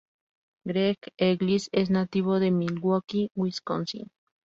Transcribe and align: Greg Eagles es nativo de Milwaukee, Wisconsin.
Greg 0.65 0.97
Eagles 1.19 1.69
es 1.71 1.91
nativo 1.91 2.39
de 2.39 2.49
Milwaukee, 2.49 3.29
Wisconsin. 3.35 4.07